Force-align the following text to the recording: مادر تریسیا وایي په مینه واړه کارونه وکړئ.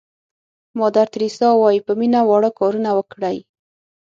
مادر 0.79 1.07
تریسیا 1.15 1.49
وایي 1.57 1.79
په 1.87 1.93
مینه 1.99 2.21
واړه 2.25 2.51
کارونه 2.59 2.89
وکړئ. 2.97 3.37